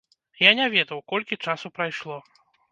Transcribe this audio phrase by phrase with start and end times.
[0.43, 2.21] Я не ведаў, колькі часу прайшло.